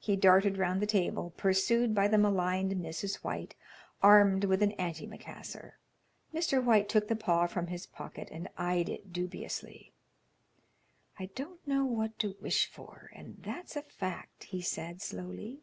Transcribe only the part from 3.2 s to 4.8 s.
White armed with an